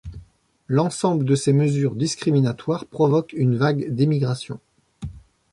L'ensemble 0.67 1.25
de 1.25 1.35
ces 1.35 1.53
mesures 1.53 1.93
discriminatoires 1.93 2.87
provoque 2.87 3.33
une 3.33 3.55
vague 3.57 3.93
d'émigration. 3.93 4.59